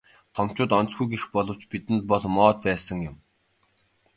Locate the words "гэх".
1.11-1.23